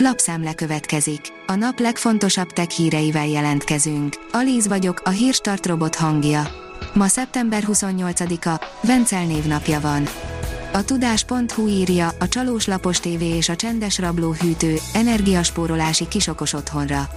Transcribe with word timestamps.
Lapszemle 0.00 0.54
következik. 0.54 1.20
A 1.46 1.54
nap 1.54 1.78
legfontosabb 1.78 2.50
tech 2.52 2.68
híreivel 2.68 3.26
jelentkezünk. 3.26 4.14
Alíz 4.32 4.68
vagyok, 4.68 5.00
a 5.04 5.10
hírstart 5.10 5.66
robot 5.66 5.94
hangja. 5.94 6.48
Ma 6.94 7.06
szeptember 7.06 7.64
28-a, 7.66 8.64
Vencel 8.82 9.24
névnapja 9.24 9.80
van. 9.80 10.08
A 10.72 10.84
tudás.hu 10.84 11.66
írja, 11.66 12.10
a 12.18 12.28
csalós 12.28 12.66
lapos 12.66 13.00
tévé 13.00 13.26
és 13.26 13.48
a 13.48 13.56
csendes 13.56 13.98
rabló 13.98 14.32
hűtő, 14.32 14.76
energiaspórolási 14.94 16.08
kisokos 16.08 16.52
otthonra. 16.52 17.08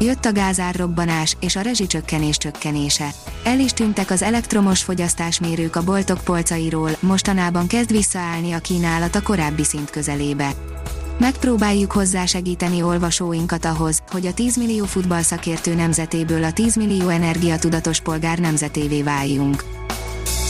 Jött 0.00 0.24
a 0.24 0.32
gázárrobbanás 0.32 1.36
és 1.40 1.56
a 1.56 1.60
rezsicsökkenés 1.60 2.36
csökkenése. 2.36 3.10
El 3.44 3.58
is 3.58 3.72
tűntek 3.72 4.10
az 4.10 4.22
elektromos 4.22 4.82
fogyasztásmérők 4.82 5.76
a 5.76 5.84
boltok 5.84 6.24
polcairól, 6.24 6.90
mostanában 7.00 7.66
kezd 7.66 7.90
visszaállni 7.90 8.52
a 8.52 8.58
kínálat 8.58 9.14
a 9.14 9.22
korábbi 9.22 9.64
szint 9.64 9.90
közelébe. 9.90 10.54
Megpróbáljuk 11.18 11.92
hozzásegíteni 11.92 12.82
olvasóinkat 12.82 13.64
ahhoz, 13.64 14.02
hogy 14.10 14.26
a 14.26 14.32
10 14.32 14.56
millió 14.56 14.84
futballszakértő 14.84 15.74
nemzetéből 15.74 16.44
a 16.44 16.52
10 16.52 16.76
millió 16.76 17.08
energiatudatos 17.08 18.00
polgár 18.00 18.38
nemzetévé 18.38 19.02
váljunk. 19.02 19.64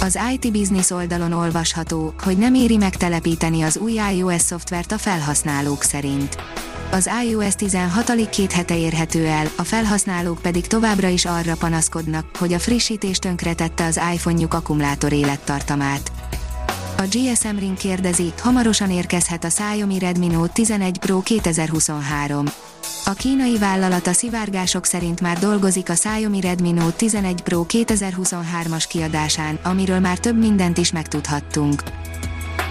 Az 0.00 0.18
IT 0.32 0.52
Business 0.52 0.90
oldalon 0.90 1.32
olvasható, 1.32 2.14
hogy 2.22 2.38
nem 2.38 2.54
éri 2.54 2.76
megtelepíteni 2.76 3.62
az 3.62 3.76
új 3.76 4.00
iOS 4.16 4.40
szoftvert 4.40 4.92
a 4.92 4.98
felhasználók 4.98 5.82
szerint. 5.82 6.36
Az 6.90 7.10
iOS 7.28 7.54
16 7.54 8.08
alig 8.08 8.28
két 8.28 8.52
hete 8.52 8.78
érhető 8.78 9.26
el, 9.26 9.46
a 9.56 9.62
felhasználók 9.62 10.38
pedig 10.42 10.66
továbbra 10.66 11.08
is 11.08 11.24
arra 11.24 11.54
panaszkodnak, 11.54 12.36
hogy 12.38 12.52
a 12.52 12.58
frissítés 12.58 13.18
tönkretette 13.18 13.84
az 13.84 14.00
iPhone-juk 14.14 14.54
akkumulátor 14.54 15.12
élettartamát. 15.12 16.27
A 17.00 17.06
GSM 17.06 17.58
Ring 17.58 17.76
kérdezi, 17.76 18.32
hamarosan 18.40 18.90
érkezhet 18.90 19.44
a 19.44 19.48
Xiaomi 19.48 19.98
Redmi 19.98 20.26
Note 20.26 20.52
11 20.52 20.98
Pro 20.98 21.20
2023. 21.20 22.46
A 23.04 23.12
kínai 23.12 23.58
vállalat 23.58 24.06
a 24.06 24.12
szivárgások 24.12 24.84
szerint 24.84 25.20
már 25.20 25.38
dolgozik 25.38 25.88
a 25.88 25.92
Xiaomi 25.92 26.40
Redmi 26.40 26.72
Note 26.72 26.96
11 26.96 27.42
Pro 27.42 27.64
2023-as 27.68 28.84
kiadásán, 28.88 29.58
amiről 29.62 29.98
már 29.98 30.18
több 30.18 30.38
mindent 30.38 30.78
is 30.78 30.92
megtudhattunk. 30.92 31.82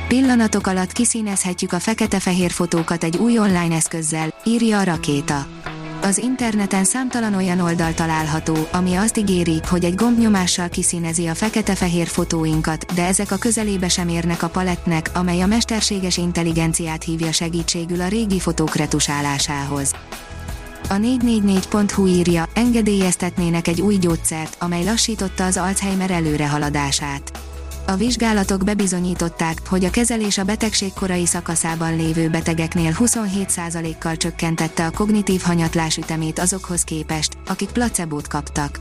Pillanatok 0.08 0.68
alatt 0.68 0.92
kiszínezhetjük 0.92 1.74
a 1.74 1.80
fekete-fehér 1.80 2.52
fotókat 2.52 3.04
egy 3.04 3.18
új 3.18 3.40
online 3.40 3.76
eszközzel, 3.76 4.34
írja 4.44 4.80
a 4.80 4.84
rakéta. 4.84 5.48
Az 6.02 6.18
interneten 6.18 6.84
számtalan 6.84 7.34
olyan 7.34 7.60
oldal 7.60 7.94
található, 7.94 8.58
ami 8.72 8.96
azt 8.96 9.18
ígéri, 9.18 9.62
hogy 9.70 9.84
egy 9.86 9.96
gombnyomással 9.96 10.70
kiszínezi 10.70 11.28
a 11.28 11.36
fekete-fehér 11.36 12.08
fotóinkat, 12.08 12.94
de 12.94 13.06
ezek 13.06 13.32
a 13.32 13.38
közelébe 13.38 13.90
sem 13.90 14.08
érnek 14.10 14.44
a 14.44 14.50
palettnek, 14.50 15.10
amely 15.14 15.42
a 15.42 15.46
mesterséges 15.46 16.18
intelligenciát 16.18 17.04
hívja 17.04 17.32
segítségül 17.32 18.02
a 18.02 18.08
régi 18.08 18.40
fotók 18.40 18.76
retusálásához. 18.76 19.96
A 20.90 20.94
444.hu 20.94 22.06
írja, 22.06 22.50
engedélyeztetnének 22.54 23.68
egy 23.68 23.82
új 23.82 23.96
gyógyszert, 23.96 24.56
amely 24.60 24.84
lassította 24.84 25.46
az 25.46 25.58
Alzheimer 25.58 26.12
előrehaladását. 26.12 27.47
A 27.90 27.96
vizsgálatok 27.96 28.64
bebizonyították, 28.64 29.68
hogy 29.68 29.86
a 29.86 29.90
kezelés 29.90 30.38
a 30.38 30.44
betegség 30.44 30.94
korai 30.94 31.26
szakaszában 31.26 31.96
lévő 31.96 32.30
betegeknél 32.30 32.96
27%-kal 33.00 34.18
csökkentette 34.18 34.86
a 34.86 34.92
kognitív 34.92 35.42
hanyatlás 35.42 35.98
ütemét 35.98 36.40
azokhoz 36.40 36.84
képest, 36.84 37.38
akik 37.46 37.70
placebót 37.70 38.28
kaptak. 38.28 38.80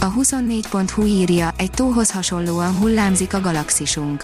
A 0.00 0.12
24.hu 0.12 1.04
írja, 1.04 1.54
egy 1.56 1.70
tóhoz 1.70 2.10
hasonlóan 2.10 2.76
hullámzik 2.76 3.34
a 3.34 3.40
galaxisunk. 3.40 4.22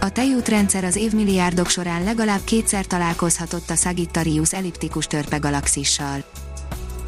A 0.00 0.10
tejútrendszer 0.10 0.84
az 0.84 0.96
évmilliárdok 0.96 1.68
során 1.68 2.04
legalább 2.04 2.44
kétszer 2.44 2.86
találkozhatott 2.86 3.70
a 3.70 3.74
Sagittarius 3.74 4.52
elliptikus 4.52 5.06
törpe 5.06 5.36
galaxissal. 5.36 6.24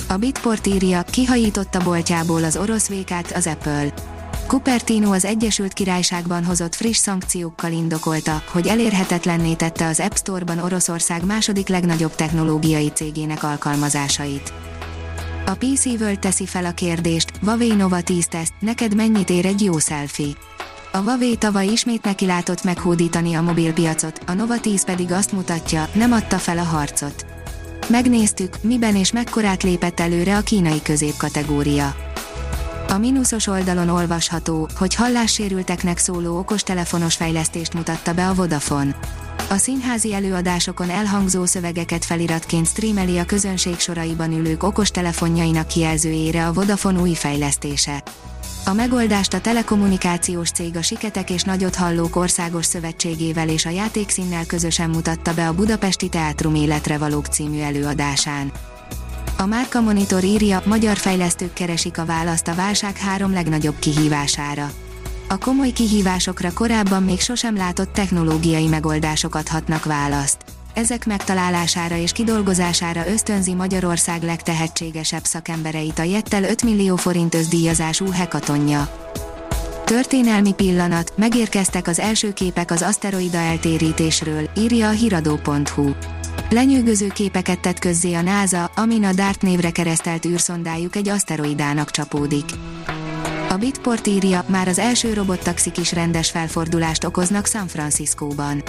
A 0.08 0.16
Bitport 0.16 0.66
írja, 0.66 1.02
kihajította 1.02 1.80
boltjából 1.84 2.44
az 2.44 2.56
orosz 2.56 2.88
vékát 2.88 3.32
az 3.32 3.46
Apple. 3.46 4.09
Cupertino 4.50 5.12
az 5.12 5.24
Egyesült 5.24 5.72
Királyságban 5.72 6.44
hozott 6.44 6.74
friss 6.74 6.96
szankciókkal 6.96 7.72
indokolta, 7.72 8.42
hogy 8.52 8.66
elérhetetlenné 8.66 9.54
tette 9.54 9.86
az 9.86 10.00
App 10.00 10.14
Store-ban 10.14 10.58
Oroszország 10.58 11.24
második 11.24 11.68
legnagyobb 11.68 12.14
technológiai 12.14 12.88
cégének 12.88 13.42
alkalmazásait. 13.42 14.52
A 15.46 15.54
PC 15.54 15.84
World 15.84 16.18
teszi 16.18 16.46
fel 16.46 16.64
a 16.64 16.70
kérdést, 16.72 17.30
Huawei 17.42 17.74
Nova 17.74 18.00
10 18.00 18.26
teszt, 18.26 18.52
neked 18.60 18.94
mennyit 18.94 19.30
ér 19.30 19.46
egy 19.46 19.62
jó 19.62 19.78
selfie? 19.78 20.32
A 20.92 20.96
Huawei 20.96 21.36
tavaly 21.36 21.66
ismét 21.66 22.04
nekilátott 22.04 22.64
meghódítani 22.64 23.34
a 23.34 23.42
mobilpiacot, 23.42 24.20
a 24.26 24.32
Nova 24.32 24.60
10 24.60 24.84
pedig 24.84 25.12
azt 25.12 25.32
mutatja, 25.32 25.88
nem 25.92 26.12
adta 26.12 26.38
fel 26.38 26.58
a 26.58 26.64
harcot. 26.64 27.26
Megnéztük, 27.88 28.62
miben 28.62 28.96
és 28.96 29.12
mekkorát 29.12 29.62
lépett 29.62 30.00
előre 30.00 30.36
a 30.36 30.40
kínai 30.40 30.82
középkategória. 30.82 32.09
A 32.90 32.98
mínuszos 32.98 33.46
oldalon 33.46 33.88
olvasható, 33.88 34.68
hogy 34.78 34.94
hallássérülteknek 34.94 35.98
szóló 35.98 36.38
okostelefonos 36.38 37.14
fejlesztést 37.16 37.74
mutatta 37.74 38.14
be 38.14 38.28
a 38.28 38.34
Vodafone. 38.34 38.98
A 39.50 39.56
színházi 39.56 40.14
előadásokon 40.14 40.90
elhangzó 40.90 41.44
szövegeket 41.44 42.04
feliratként 42.04 42.66
streameli 42.66 43.18
a 43.18 43.24
közönség 43.24 43.78
soraiban 43.78 44.32
ülők 44.32 44.62
okostelefonjainak 44.62 45.66
kijelzőjére 45.66 46.46
a 46.46 46.52
Vodafone 46.52 47.00
új 47.00 47.14
fejlesztése. 47.14 48.02
A 48.66 48.72
megoldást 48.72 49.34
a 49.34 49.40
telekommunikációs 49.40 50.50
cég 50.50 50.76
a 50.76 50.82
Siketek 50.82 51.30
és 51.30 51.42
Nagyot 51.42 51.74
Hallók 51.74 52.16
Országos 52.16 52.66
Szövetségével 52.66 53.48
és 53.48 53.66
a 53.66 53.70
Játékszínnel 53.70 54.46
közösen 54.46 54.90
mutatta 54.90 55.34
be 55.34 55.48
a 55.48 55.54
Budapesti 55.54 56.08
Teátrum 56.08 56.54
Életre 56.54 56.98
Valók 56.98 57.26
című 57.26 57.60
előadásán. 57.60 58.52
A 59.40 59.46
Márka 59.46 59.80
Monitor 59.80 60.24
írja, 60.24 60.62
magyar 60.64 60.96
fejlesztők 60.96 61.52
keresik 61.52 61.98
a 61.98 62.04
választ 62.04 62.48
a 62.48 62.54
válság 62.54 62.96
három 62.96 63.32
legnagyobb 63.32 63.78
kihívására. 63.78 64.70
A 65.28 65.38
komoly 65.38 65.70
kihívásokra 65.70 66.52
korábban 66.52 67.02
még 67.02 67.20
sosem 67.20 67.56
látott 67.56 67.92
technológiai 67.92 68.66
megoldások 68.66 69.34
adhatnak 69.34 69.84
választ. 69.84 70.44
Ezek 70.74 71.06
megtalálására 71.06 71.96
és 71.96 72.12
kidolgozására 72.12 73.08
ösztönzi 73.08 73.54
Magyarország 73.54 74.22
legtehetségesebb 74.22 75.24
szakembereit 75.24 75.98
a 75.98 76.02
Jettel 76.02 76.44
5 76.44 76.62
millió 76.62 76.96
forint 76.96 77.34
özdíjazású 77.34 78.10
hekatonja. 78.10 79.10
Történelmi 79.90 80.54
pillanat, 80.54 81.12
megérkeztek 81.16 81.86
az 81.86 81.98
első 81.98 82.32
képek 82.32 82.70
az 82.70 82.82
aszteroida 82.82 83.38
eltérítésről, 83.38 84.50
írja 84.56 84.88
a 84.88 84.90
hiradó.hu. 84.90 85.90
Lenyűgöző 86.50 87.08
képeket 87.08 87.60
tett 87.60 87.78
közzé 87.78 88.14
a 88.14 88.22
NASA, 88.22 88.70
amin 88.74 89.04
a 89.04 89.12
DART 89.12 89.42
névre 89.42 89.70
keresztelt 89.70 90.24
űrszondájuk 90.24 90.96
egy 90.96 91.08
aszteroidának 91.08 91.90
csapódik. 91.90 92.44
A 93.48 93.56
Bitport 93.56 94.06
írja, 94.06 94.44
már 94.46 94.68
az 94.68 94.78
első 94.78 95.12
robottaxik 95.12 95.78
is 95.78 95.92
rendes 95.92 96.30
felfordulást 96.30 97.04
okoznak 97.04 97.46
San 97.46 97.66
Franciscóban. 97.66 98.62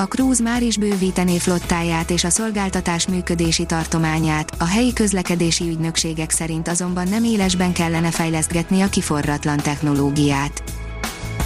A 0.00 0.08
Cruise 0.08 0.42
már 0.42 0.62
is 0.62 0.76
bővítené 0.76 1.38
flottáját 1.38 2.10
és 2.10 2.24
a 2.24 2.30
szolgáltatás 2.30 3.06
működési 3.08 3.66
tartományát, 3.66 4.52
a 4.58 4.64
helyi 4.64 4.92
közlekedési 4.92 5.68
ügynökségek 5.68 6.30
szerint 6.30 6.68
azonban 6.68 7.08
nem 7.08 7.24
élesben 7.24 7.72
kellene 7.72 8.10
fejlesztgetni 8.10 8.80
a 8.80 8.88
kiforratlan 8.88 9.56
technológiát. 9.56 10.62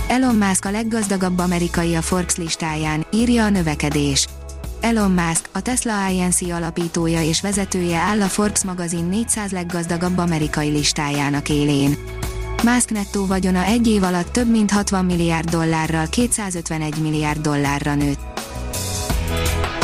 Elon 0.08 0.34
Musk 0.34 0.64
a 0.64 0.70
leggazdagabb 0.70 1.38
amerikai 1.38 1.94
a 1.94 2.02
Forbes 2.02 2.36
listáján, 2.36 3.06
írja 3.12 3.44
a 3.44 3.48
növekedés. 3.48 4.26
Elon 4.80 5.10
Musk, 5.10 5.48
a 5.52 5.60
Tesla 5.60 6.08
Inc. 6.08 6.42
alapítója 6.42 7.22
és 7.22 7.40
vezetője 7.40 7.98
áll 7.98 8.22
a 8.22 8.28
Forbes 8.28 8.64
magazin 8.64 9.04
400 9.04 9.50
leggazdagabb 9.50 10.18
amerikai 10.18 10.68
listájának 10.68 11.48
élén. 11.48 11.96
Musk 12.62 12.90
nettó 12.90 13.26
vagyona 13.26 13.64
egy 13.64 13.86
év 13.86 14.02
alatt 14.02 14.32
több 14.32 14.50
mint 14.50 14.70
60 14.70 15.04
milliárd 15.04 15.50
dollárral 15.50 16.06
251 16.08 16.98
milliárd 17.02 17.40
dollárra 17.40 17.94
nőtt. 17.94 18.33